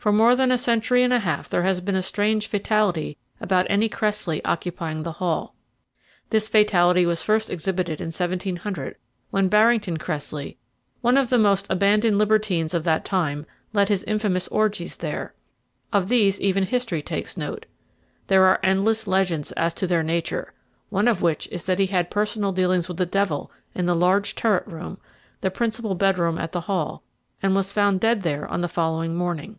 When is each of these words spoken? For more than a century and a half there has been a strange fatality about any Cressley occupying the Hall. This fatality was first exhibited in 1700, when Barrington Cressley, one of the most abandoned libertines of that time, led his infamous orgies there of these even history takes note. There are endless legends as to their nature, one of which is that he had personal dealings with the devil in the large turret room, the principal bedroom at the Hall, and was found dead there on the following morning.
For 0.00 0.12
more 0.12 0.34
than 0.34 0.50
a 0.50 0.56
century 0.56 1.02
and 1.02 1.12
a 1.12 1.18
half 1.18 1.50
there 1.50 1.64
has 1.64 1.82
been 1.82 1.94
a 1.94 2.00
strange 2.00 2.46
fatality 2.46 3.18
about 3.38 3.66
any 3.68 3.86
Cressley 3.90 4.42
occupying 4.46 5.02
the 5.02 5.12
Hall. 5.20 5.54
This 6.30 6.48
fatality 6.48 7.04
was 7.04 7.20
first 7.22 7.50
exhibited 7.50 8.00
in 8.00 8.06
1700, 8.06 8.96
when 9.28 9.48
Barrington 9.48 9.98
Cressley, 9.98 10.56
one 11.02 11.18
of 11.18 11.28
the 11.28 11.36
most 11.36 11.66
abandoned 11.68 12.16
libertines 12.16 12.72
of 12.72 12.84
that 12.84 13.04
time, 13.04 13.44
led 13.74 13.90
his 13.90 14.02
infamous 14.04 14.48
orgies 14.48 14.96
there 14.96 15.34
of 15.92 16.08
these 16.08 16.40
even 16.40 16.64
history 16.64 17.02
takes 17.02 17.36
note. 17.36 17.66
There 18.28 18.46
are 18.46 18.58
endless 18.62 19.06
legends 19.06 19.52
as 19.52 19.74
to 19.74 19.86
their 19.86 20.02
nature, 20.02 20.54
one 20.88 21.08
of 21.08 21.20
which 21.20 21.46
is 21.48 21.66
that 21.66 21.78
he 21.78 21.88
had 21.88 22.08
personal 22.10 22.52
dealings 22.52 22.88
with 22.88 22.96
the 22.96 23.04
devil 23.04 23.52
in 23.74 23.84
the 23.84 23.94
large 23.94 24.34
turret 24.34 24.66
room, 24.66 24.96
the 25.42 25.50
principal 25.50 25.94
bedroom 25.94 26.38
at 26.38 26.52
the 26.52 26.62
Hall, 26.62 27.02
and 27.42 27.54
was 27.54 27.70
found 27.70 28.00
dead 28.00 28.22
there 28.22 28.48
on 28.48 28.62
the 28.62 28.66
following 28.66 29.14
morning. 29.14 29.58